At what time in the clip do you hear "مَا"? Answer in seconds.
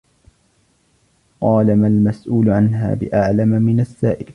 1.77-1.87